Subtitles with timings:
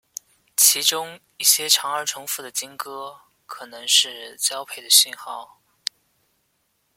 [0.57, 5.61] 其中一些长而重复的鲸歌可能是交配的讯号。